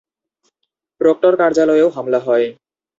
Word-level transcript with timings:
Proctor 1.01 1.33
কার্যালয়েও 1.35 1.89
হামলা 1.89 2.19
হয়। 2.19 2.47